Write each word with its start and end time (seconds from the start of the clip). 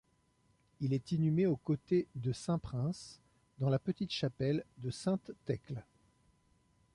Il 0.79 0.93
est 0.95 1.11
inhumé 1.11 1.45
au 1.45 1.57
côté 1.57 2.07
de 2.15 2.31
saint 2.33 2.57
Prince 2.57 3.19
dans 3.59 3.69
la 3.69 3.77
petite 3.77 4.09
chapelle 4.11 4.65
de 4.79 4.89
Sainte-Thècle. 4.89 5.83